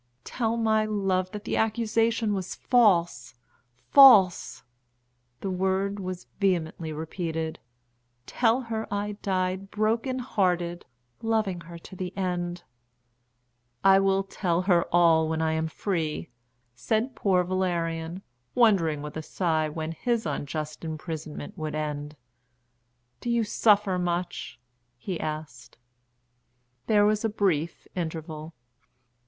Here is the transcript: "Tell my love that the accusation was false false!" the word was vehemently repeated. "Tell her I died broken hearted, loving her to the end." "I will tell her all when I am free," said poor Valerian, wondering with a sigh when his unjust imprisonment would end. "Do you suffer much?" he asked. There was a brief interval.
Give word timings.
"Tell 0.23 0.57
my 0.57 0.83
love 0.83 1.29
that 1.29 1.43
the 1.43 1.57
accusation 1.57 2.33
was 2.33 2.55
false 2.55 3.35
false!" 3.91 4.63
the 5.41 5.51
word 5.51 5.99
was 5.99 6.25
vehemently 6.39 6.91
repeated. 6.91 7.59
"Tell 8.25 8.61
her 8.61 8.91
I 8.91 9.11
died 9.21 9.69
broken 9.69 10.17
hearted, 10.17 10.87
loving 11.21 11.61
her 11.61 11.77
to 11.77 11.95
the 11.95 12.17
end." 12.17 12.63
"I 13.83 13.99
will 13.99 14.23
tell 14.23 14.63
her 14.63 14.85
all 14.91 15.29
when 15.29 15.39
I 15.39 15.51
am 15.51 15.67
free," 15.67 16.31
said 16.73 17.15
poor 17.15 17.43
Valerian, 17.43 18.23
wondering 18.55 19.03
with 19.03 19.15
a 19.17 19.21
sigh 19.21 19.69
when 19.69 19.91
his 19.91 20.25
unjust 20.25 20.83
imprisonment 20.83 21.55
would 21.59 21.75
end. 21.75 22.15
"Do 23.19 23.29
you 23.29 23.43
suffer 23.43 23.99
much?" 23.99 24.59
he 24.97 25.19
asked. 25.19 25.77
There 26.87 27.05
was 27.05 27.23
a 27.23 27.29
brief 27.29 27.85
interval. 27.95 28.55